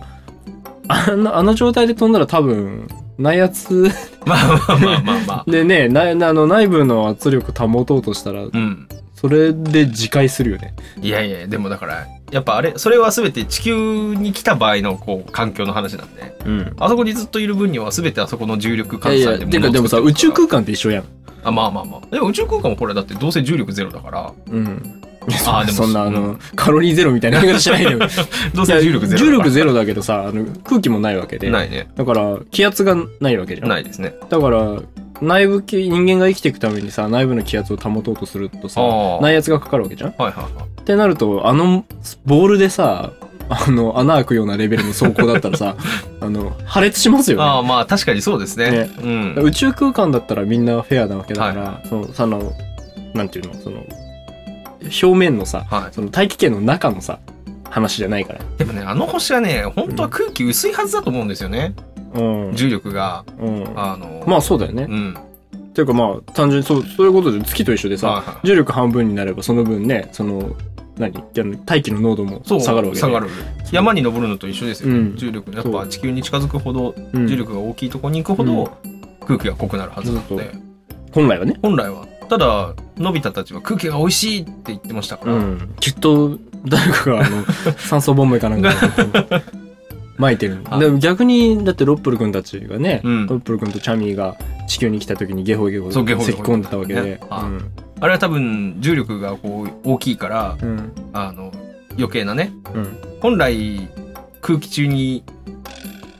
[0.88, 3.90] あのあの状態で飛んだら多分内圧
[4.26, 5.50] まあまあまあまあまあ。
[5.50, 8.88] でねなあの内部の圧力保とうとしたらうん。
[9.24, 10.74] それで自戒するよね。
[11.00, 16.72] いやいや、でもだから、やっぱあれ、それは全て地球に来た場合のこう環境の話なんで、うん。
[16.78, 21.04] あそこにずっといる分には全てあそこの重力関いや西でいやてかでもさ宇宙空間って一緒やん。
[21.42, 22.06] あ、まあまあまあ。
[22.10, 25.00] でも宇宙空間もこれだってどうせ重力ゼロだから、うん
[25.46, 27.98] あーでもそんなあの、うんカロリーゼロみたいな言い方しないで よ
[28.54, 29.32] どうせ重力ゼロ重。
[29.32, 31.88] 力ゼロだけどさあの空気もないわけでないね。
[31.96, 34.14] だから気圧がないわけじゃんないですね。
[34.28, 34.76] だから
[35.20, 38.80] 内部気人間が生きていくためにさ内部の気圧を保とうとするとさ
[39.22, 40.48] 内圧がかかるわけじゃんっはいはいは
[40.82, 40.82] い。
[40.84, 41.84] てなるとあの
[42.26, 43.12] ボールでさ
[43.48, 45.76] あの穴開くようなレベルの走行だったらさ
[46.20, 48.70] あの破裂しますよねああ、まあ確かにそうですね。
[48.70, 49.34] ねうん。
[49.42, 52.52] 宇宙空間だったらみんなフェアなわけだから、はそのその
[53.12, 53.84] なんていうのその
[55.02, 57.18] 表面のさはその大気圏の中のさ
[57.64, 58.40] 話じゃないから。
[58.40, 58.42] い。
[58.58, 61.74] でもね、あの星はね、本当は空気薄いはずだと思うんですよね。
[62.14, 65.14] うん、重力が、うん、あの、まあそうだよね、うん。
[65.56, 68.46] っていうかまあ単純にそうそういうことで月と一緒でさ、はいはい。
[68.46, 70.54] 重力半分になればその分ねその
[70.96, 71.12] 何？
[71.66, 73.00] 大気の濃度も下がるわけで。
[73.00, 73.28] 下がる。
[73.72, 74.90] 山に登るのと一緒ですよ。
[74.90, 75.16] うん。
[75.16, 75.52] 重力。
[75.52, 77.26] やっぱ地球に近づくほど、うん。
[77.26, 78.78] 重力が大きいところに行くほど、
[79.26, 80.52] 空気が濃くなるはずなので、
[81.10, 82.06] 本来はね、本来は。
[82.28, 87.44] ただ、のび太たちは空気が美味しいって言ってましたから、うん、きっと誰かがあの
[87.76, 89.42] 酸素ボンベかなんかで
[90.18, 90.62] 撒いてる。
[90.64, 90.80] はい。
[90.80, 93.26] でも逆にだってロップル君たちがね、うん。
[93.26, 94.36] ロップル君とチャミーが
[94.68, 100.68] 地球に来た時にゲホゲホそうゲホゲホ咳き込んでたわけで、あれは多分重力がこう大きいから、うん。
[100.68, 101.52] うんあの、
[101.96, 102.96] 余計なね、うん。
[103.20, 103.88] 本来
[104.40, 105.24] 空気中に、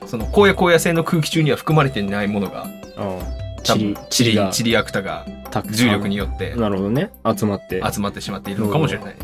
[0.06, 3.18] その荒野荒野性の空気中には含まれていないものが、あ
[3.64, 4.50] 多分チリが。
[4.50, 5.26] チリアクタが
[5.70, 7.10] 重力によってなるほどね。
[7.36, 7.82] 集まって。
[7.90, 9.16] 集まってしまっているのかもしれない。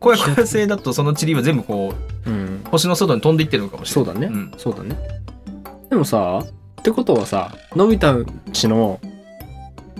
[0.00, 1.94] 荒野行星だとその塵は全部こ
[2.26, 2.64] ううん。
[2.70, 4.14] 星の外に飛んでいってるのかもしれない。
[4.14, 4.52] そうだね、ん。
[4.56, 4.96] そうだね。
[5.90, 6.44] でもさ
[6.80, 9.00] ってことはさのび太んちの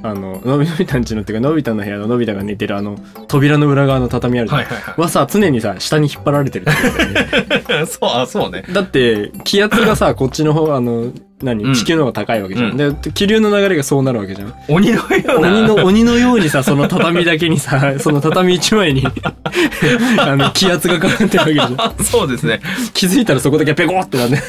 [0.03, 7.83] あののびのび太んちのっていうかのび太の部屋ののび太が寝てるあの扉の裏側の畳あるじゃん、はいはいははさ常にさ下に引っ張られてるってね。
[7.85, 7.87] い。
[7.89, 8.65] そう、あ、そうね。
[8.71, 11.11] だって気圧がさこっちの方あの
[11.45, 15.03] 何、うん地球の方が高いわけじゃん、うんで気流の流れがそうなるわけじゃん鬼のよ
[15.39, 15.49] うな。
[15.51, 19.05] 鬼の鬼のようにさその畳だけにさ その畳一枚に
[20.19, 22.61] あの気圧がかかってるわけじゃんあそうですね。
[22.93, 24.41] 気づいたらそこだけペコってなんでい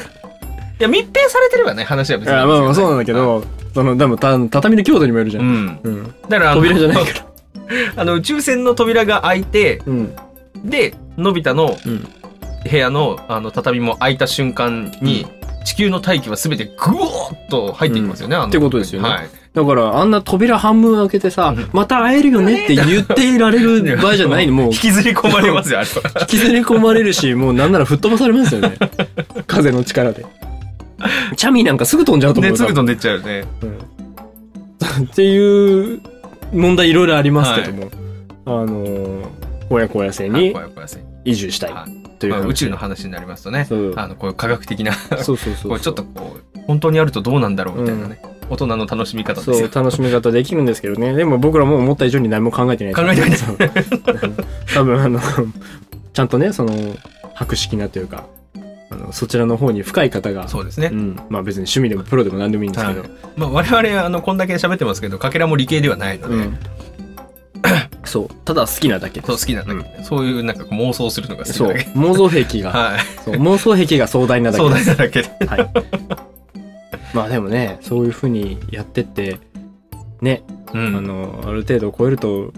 [0.82, 2.38] や、密閉されてればね、話は別いに。
[2.38, 5.40] やまあまあそうなんだけど、そのでもた畳の強度にもよるじゃ。
[5.40, 5.78] うんん。
[5.82, 6.14] うん。
[6.28, 7.26] だから扉じゃないから。
[7.96, 10.12] あの、宇宙船の扉が開いて、うん。
[10.64, 12.06] で、のび太のうん。
[12.70, 15.24] 部屋のあの畳も開いた瞬間に、
[15.66, 18.36] 地球の大気は全てグオーッと入ってきますよね。
[18.36, 19.28] あのってことですよねはい。
[19.52, 24.52] だから、あんな扉半分開けてさうん、また会えるよねって言っていられる場合じゃないの。
[24.52, 26.20] も う引、きずり込まれますよ、あれは。
[26.20, 28.76] 引きずり込まれるし、もうなんなら吹っ飛ばされますよね。
[29.48, 30.24] 風の力で。
[31.36, 33.44] チャミなんかすぐ飛んじゃうと思うね、すぐ飛んでっちゃうよね。
[33.62, 33.96] うん
[35.04, 36.00] っていう
[36.52, 37.90] 問題いろいろありますけども、はい
[38.66, 39.22] に
[39.68, 40.88] 怖い怖い怖い
[41.24, 49.70] 移住したいはいという話まあ宇宙の話になりますとねあの、こういう科学的な、そうちょっとこう、本当にあるとどうなんだろうみたいなね、大人の楽しみ方ですそうよ。
[49.72, 51.14] 楽しみ方できるんですけどね。
[51.14, 53.30] でも僕らも思った以上に何も考えてない考えてない。
[54.74, 55.20] 多分あの
[56.12, 56.74] ちゃんとねその
[57.34, 58.24] 博識なというか
[58.90, 60.90] あのそちらの方に深い方がそうですね。
[60.92, 60.94] う。
[60.94, 63.10] ん、まあ別に趣味でもプロでも何でもいいんですけど、はい。
[63.36, 66.58] まあ我々、あの、こんだけ喋ってますけど、かけらも理系ではないので、うん
[68.04, 68.28] そう。
[68.44, 69.20] ただ好きなだけ。
[69.20, 71.90] でそう好きなんだけど、そういうなんか妄想するのが好きそうなだけ。
[71.90, 73.00] 妄想癖が、はい。
[73.24, 73.34] そう。
[73.36, 75.28] 妄想癖が壮大なだけ壮大なだけで。
[75.46, 75.70] はい。
[77.14, 79.38] まあでもねそういうふうにやってって
[80.20, 80.42] ね、
[80.74, 81.04] うあん。
[81.04, 82.52] のある程度超えると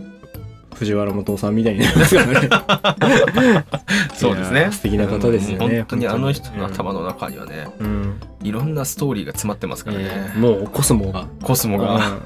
[0.75, 3.65] 藤原元さんみたいになりますからね。
[4.15, 4.69] そうですね。
[4.71, 5.77] 素敵な方ですよねうん。
[5.79, 8.21] 本当にあの人の頭の中にはね、うん。
[8.43, 10.05] いろんなストーリーが詰まってますからね。
[10.07, 10.33] え。
[10.37, 11.27] ーもうコスモが。
[11.43, 12.19] コスモが。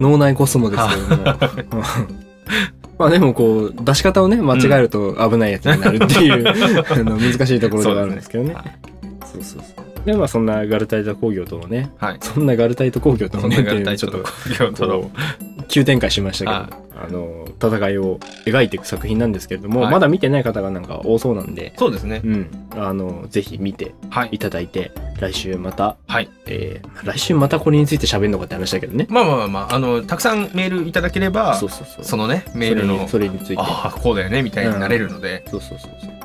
[0.00, 1.22] うん脳内コスモですけども。
[1.22, 1.30] うん
[2.98, 6.46] まあでもこう出し方をね間違えると危ないやつになるっていう、
[6.86, 8.52] あの難しいところではあるんですけどね。
[8.52, 8.64] はい
[9.32, 12.18] そうそうそうでまあそんなガルタイト工業とのねはい。
[12.20, 13.56] そんなガルタイト工業とのね
[13.96, 15.10] ちちょっと
[15.68, 19.92] 急展開しましたけど、はあの戦いを描いていく作品なんですけれども、はい。
[19.92, 22.20] まだ見てない方がなんか多そうなんで、そうですね。
[22.24, 22.28] う。
[22.28, 24.30] ん、あのぜひ見てはい。
[24.32, 24.38] い。
[24.38, 26.28] ただいて来週また、はい。
[26.46, 29.06] えー来週またこれについて喋るのかって話だけどね。
[29.08, 32.04] まあまあまあまあ、あの、たくさんメールいただければそ、うそうそう。
[32.04, 33.56] そのね、メールの、それについて。
[33.58, 36.19] ああ、こうだよね、みたいになれるので、そうそうそうそう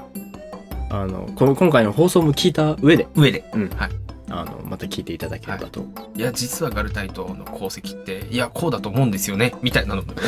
[1.02, 3.44] あのこの今回の放送も聞いた上で、上で。
[3.54, 3.70] うん。
[3.70, 3.90] はい。
[4.28, 6.20] あのまた聞いていただければと、い。
[6.22, 10.22] や、実はガルタイトの功績って、いや、こうだと思うんですよね、みたいなのもね。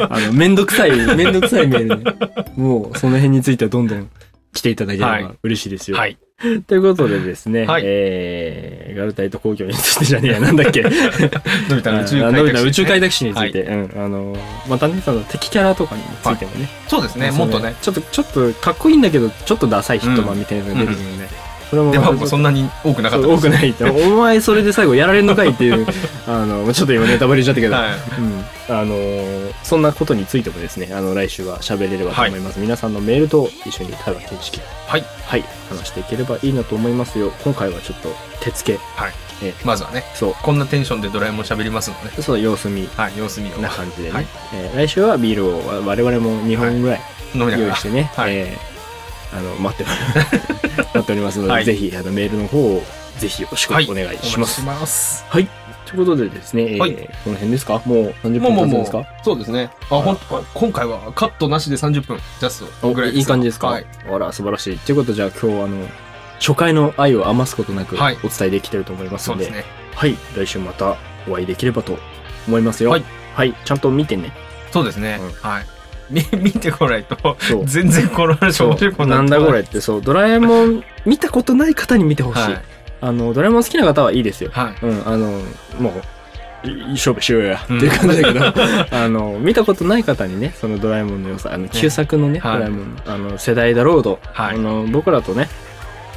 [0.10, 2.14] あのめんどくさいめんどくさいメールね。
[2.56, 4.10] もうその辺についてはどんどん
[4.52, 5.22] 来ていただけれはい。
[5.22, 6.18] ば嬉しいですよ、はい。
[6.66, 7.82] ということでですね、はい。
[7.84, 10.82] えー、ガルタイト工業についてじゃねえや、なんだっけ？
[10.82, 10.96] のび
[11.76, 14.36] 太の宇宙あのび太の宇宙開拓拓史について、うん、あの、
[14.68, 16.68] またね、その敵キャラとかについてもね。
[16.88, 17.74] そうですね、もっとね。
[17.82, 23.84] ちょっと、ちょっとかっこいいんだけど、ちょっとダサいヒットマンみたいなのが出てくるので、それもでも、またちょっとそんなに多くなかった多くないって。
[23.84, 25.86] お前それで最後やられんのかいっていう、
[26.26, 27.90] あの、ちょっと今ネタバレしちゃったけど、はい。
[28.68, 32.58] うん、あのーそんなことについてもですね、あの、来週は喋れればと思います。
[32.58, 35.04] 皆さんのメールと一緒に対話形式、はい。
[35.26, 37.32] はい、話していければいいなと思いますよ。
[37.44, 39.12] 今回はちょっと手付け、はい。
[39.42, 42.88] えまずはね、そう、こんなテンションでドラえもん喋りますので、そう、様子見。
[42.96, 43.58] はい、様子見を。
[43.58, 44.14] な感じでね。
[44.14, 44.26] はい。
[44.54, 47.00] えー来週はビールを我々も2本ぐらい
[47.34, 47.58] 飲みながら。
[47.58, 47.82] 用意し。
[47.82, 48.34] てね、はい。
[48.34, 48.69] えー
[49.32, 52.82] あの、待って、待っておりますので、はいぜひ、あの、メールの方を、
[53.18, 54.60] ぜひよろしくお願いします。
[54.62, 55.24] お待ちます。
[55.28, 55.48] はい。
[55.86, 57.82] ということでですね、えーはいこの辺ですか？
[57.84, 59.04] もう30もうもうもう分経つんですか？
[59.24, 59.70] そうですね。
[59.82, 63.86] あ、ほんと、今回はカットなしで30分、ジャストおぐらいいい感じですか、はい。
[64.08, 64.78] あら、素晴らしい。
[64.78, 65.88] ということで、じゃあ今日、あの、
[66.38, 69.72] 初回の愛を余すことなくはいお伝えできてると思いますので、そうですね。
[69.94, 70.16] はい。
[70.36, 70.96] 来週また
[71.28, 71.98] お会いできればと
[72.46, 72.90] 思いますよ。
[72.90, 73.04] はい。
[73.34, 73.54] はい。
[73.64, 74.32] ちゃんと見てね。
[74.70, 75.46] そうですねう。
[75.46, 75.66] はい。
[76.10, 77.36] み、 見てこないと。
[77.64, 82.40] 全然この話面白くなんだこれって、そう、ドラえもん見たことない方に見てほしい。
[82.40, 82.62] はい。
[83.00, 84.50] あの、ドラえもん好きな方はいいですよ。
[84.52, 84.86] はい。
[84.86, 85.42] うん、あの、
[85.78, 86.02] もう、
[86.90, 88.44] 勝負しようや、うんっていう感じだけど、
[88.96, 95.48] あの、見たことない方にね、そのドラえもんの良さ、あの、旧作のね、はいドラえもん、あの、世代だろうと、はいあの、僕らとね、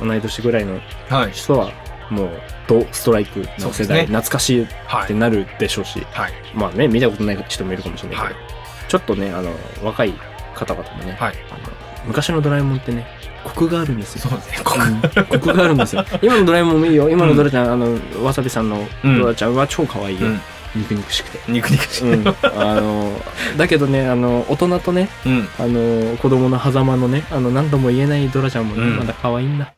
[0.01, 0.79] 同い年ぐらいの
[1.09, 1.31] はい。
[1.31, 1.71] 人は、
[2.09, 2.29] もう、
[2.67, 5.07] ドストライクの世代、ね懐かしいっはい。
[5.07, 6.33] てなるでしょうし、はい。
[6.53, 8.52] まあね、見たことない人もいるかもしれないけど、はい。
[8.93, 9.49] ちょっとね、あの、
[9.83, 10.13] 若い
[10.53, 11.35] 方々もね、はい。
[11.49, 11.73] あの
[12.05, 13.07] 昔のドラえもんってね、
[13.43, 14.29] コクがあるんですよ。
[14.29, 14.45] そうね。
[14.63, 16.05] こうんコクがあるんですよ。
[16.21, 17.09] 今のドラえもんもいいよ。
[17.09, 20.27] 今のドラちゃん、あの、わさびさんのドラちゃんは超可愛いよ。
[20.27, 20.41] うん。
[20.75, 21.39] 肉肉しくて。
[21.47, 22.13] 肉肉しい。
[22.13, 22.27] うん。
[22.27, 23.19] あの、
[23.57, 25.49] だけどね、あの、大人とね、うん。
[25.57, 29.73] あの、子供の狭間のね、あの、何とも言えないドラちゃんもね、うんまだ可愛いんだ。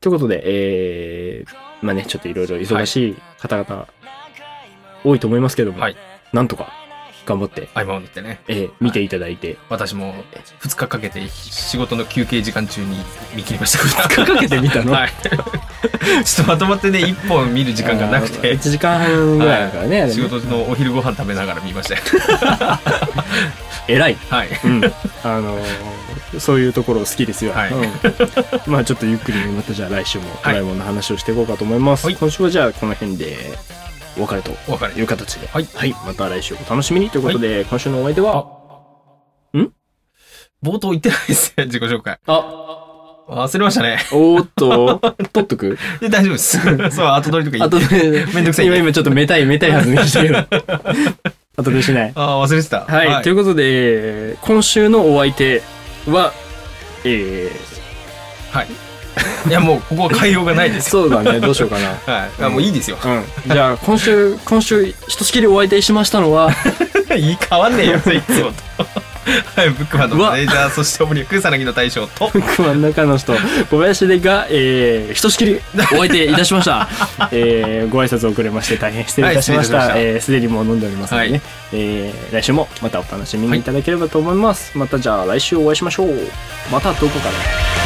[0.00, 3.86] ということで、えー、まあね、ちょっといろいろ忙しい方々、
[5.04, 5.96] 多いと思いますけども、はい
[6.32, 6.85] なんとか
[7.26, 8.40] 頑張って、合間を縫ってね。
[8.48, 10.14] えー見ていただいて、私も
[10.62, 12.96] 2日かけて仕事の休憩時間中に
[13.34, 14.08] 見切りました。
[14.08, 14.92] かかけてみたの？
[14.92, 15.12] はい。
[16.24, 22.00] ちょっとまとまってね、1本見る時間がなくて1、時間半ぐらいだからね仕事のお昼ご飯食べながら見ましたよ。
[23.88, 24.16] 偉い。
[24.30, 24.48] はい。
[24.64, 24.84] うん。
[25.24, 25.62] あのー
[26.40, 27.52] そういうところ好きですよ。
[27.52, 27.90] はいうん
[28.66, 32.04] まあちょっとゆっくりまたじゃあ来週もドラえもんの話をしていこうかと思います。
[32.04, 33.56] はい今週はじゃあこの辺で
[34.18, 34.92] お別れとお別れ。
[34.94, 35.46] いう形で。
[35.48, 35.66] はい
[36.06, 38.56] また来週お楽しみにということで、今週のお相手は、
[40.62, 42.18] 冒頭言ってないですね、自己紹介。
[42.26, 43.98] あ、忘れましたね。
[44.12, 45.00] おーっと、
[45.32, 45.78] 取っとく？
[46.00, 46.58] で大丈夫です。
[46.94, 47.88] そう、後取りとかあ言って。
[47.88, 50.38] とで、めんどくさい今今ちょっとめたいめたいはずにしたけど。
[51.58, 52.12] あとでしない。
[52.14, 52.84] ああ、忘れてた。
[52.84, 55.62] はい、ということで、今週のお相手
[56.08, 56.32] は、
[57.04, 57.50] え
[58.50, 58.66] はい。
[59.48, 61.02] いや、もう、ここは変えようがないでー、すよ。
[61.02, 61.88] そうだね、どうしようかな。
[62.12, 62.30] はい。
[62.42, 62.98] あもういいですよ。
[63.02, 63.52] うん。
[63.52, 66.50] じゃあ、今週、今週、ひとしきりお相手しましたのは、
[67.16, 69.06] いい、変わんねえよ、いつもと。
[69.56, 73.34] はい、ブックマンのマネージャー、そして、おもりくさなぎの大将と、真ん中の人、
[73.70, 75.60] 小林でが、えー、ひとしきり
[75.92, 76.88] お相手いたしました。
[77.32, 79.78] えー、ご挨拶遅れまして大変失礼いたしました。
[79.78, 84.78] はいえー、すでにもう飲んでおりますのでね、はいえー、来週もまたお楽しみにいただければと思います。
[84.78, 86.14] またじゃあ来週お会いしましょう。
[86.70, 87.85] またどこかで。